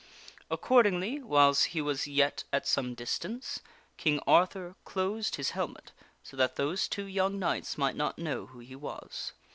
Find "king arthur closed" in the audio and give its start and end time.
3.97-5.35